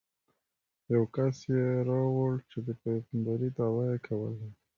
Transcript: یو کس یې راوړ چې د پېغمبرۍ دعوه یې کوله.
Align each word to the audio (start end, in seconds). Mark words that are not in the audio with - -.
یو 0.93 1.03
کس 1.15 1.37
یې 1.53 1.63
راوړ 1.89 2.31
چې 2.49 2.57
د 2.67 2.69
پېغمبرۍ 2.81 3.49
دعوه 3.57 3.83
یې 3.91 3.97
کوله. 4.07 4.41